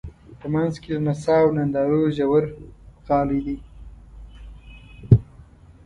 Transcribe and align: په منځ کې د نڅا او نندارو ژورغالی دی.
په 0.39 0.45
منځ 0.53 0.73
کې 0.81 0.89
د 0.93 0.97
نڅا 1.05 1.37
او 1.43 1.49
نندارو 1.57 2.01
ژورغالی 2.15 3.39
دی. 3.45 3.57